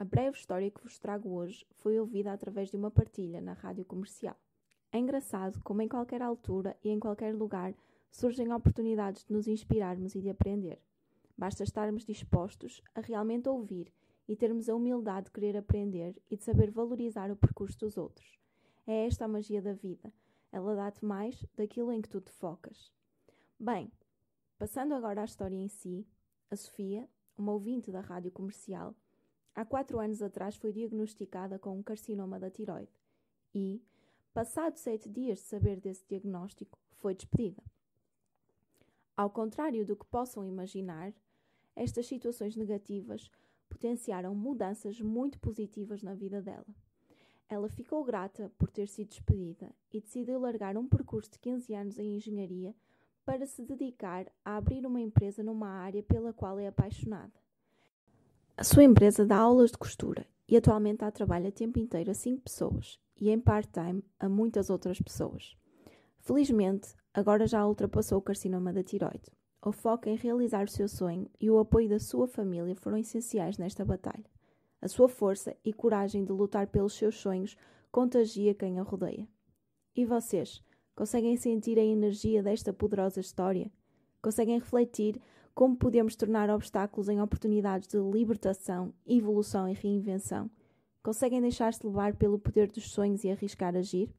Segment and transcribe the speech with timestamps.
[0.00, 3.84] A breve história que vos trago hoje foi ouvida através de uma partilha na rádio
[3.84, 4.34] comercial.
[4.90, 7.74] É engraçado como em qualquer altura e em qualquer lugar
[8.10, 10.80] surgem oportunidades de nos inspirarmos e de aprender.
[11.36, 13.92] Basta estarmos dispostos a realmente ouvir
[14.26, 18.40] e termos a humildade de querer aprender e de saber valorizar o percurso dos outros.
[18.86, 20.10] É esta a magia da vida.
[20.50, 22.90] Ela dá-te mais daquilo em que tu te focas.
[23.58, 23.92] Bem,
[24.58, 26.06] passando agora à história em si,
[26.50, 28.94] a Sofia, uma ouvinte da rádio comercial,
[29.54, 32.92] há quatro anos atrás foi diagnosticada com um carcinoma da tiroide
[33.54, 33.82] e,
[34.32, 37.62] passados sete dias de saber desse diagnóstico, foi despedida.
[39.16, 41.12] Ao contrário do que possam imaginar,
[41.74, 43.30] estas situações negativas
[43.68, 46.66] potenciaram mudanças muito positivas na vida dela.
[47.48, 51.98] Ela ficou grata por ter sido despedida e decidiu largar um percurso de 15 anos
[51.98, 52.74] em engenharia
[53.24, 57.32] para se dedicar a abrir uma empresa numa área pela qual é apaixonada.
[58.60, 62.14] A sua empresa dá aulas de costura e atualmente há trabalho a tempo inteiro a
[62.14, 65.56] 5 pessoas e em part-time a muitas outras pessoas.
[66.18, 69.32] Felizmente, agora já ultrapassou o carcinoma da tiroide.
[69.64, 73.56] O foco em realizar o seu sonho e o apoio da sua família foram essenciais
[73.56, 74.26] nesta batalha.
[74.82, 77.56] A sua força e coragem de lutar pelos seus sonhos
[77.90, 79.26] contagia quem a rodeia.
[79.96, 80.62] E vocês,
[80.94, 83.72] conseguem sentir a energia desta poderosa história?
[84.20, 85.18] Conseguem refletir
[85.54, 90.50] como podemos tornar obstáculos em oportunidades de libertação, evolução e reinvenção?
[91.02, 94.14] Conseguem deixar-se levar pelo poder dos sonhos e arriscar agir?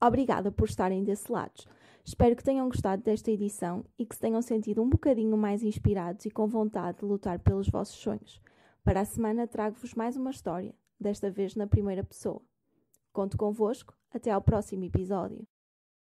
[0.00, 1.64] Obrigada por estarem desse lado.
[2.04, 6.24] Espero que tenham gostado desta edição e que se tenham sentido um bocadinho mais inspirados
[6.24, 8.40] e com vontade de lutar pelos vossos sonhos.
[8.84, 12.40] Para a semana trago-vos mais uma história, desta vez na primeira pessoa.
[13.12, 15.46] Conto convosco, até ao próximo episódio.